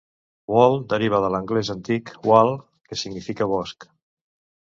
[0.53, 3.87] Wold deriva de l'anglès antic "Wald", que significa "bosc".